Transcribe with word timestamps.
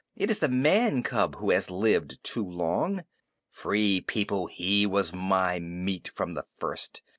It 0.15 0.31
is 0.31 0.39
the 0.39 0.49
man 0.49 1.03
cub 1.03 1.35
who 1.35 1.51
has 1.51 1.69
lived 1.69 2.23
too 2.23 2.43
long. 2.43 3.03
Free 3.47 4.01
People, 4.01 4.47
he 4.47 4.87
was 4.87 5.13
my 5.13 5.59
meat 5.59 6.07
from 6.07 6.33
the 6.33 6.45
first. 6.57 7.03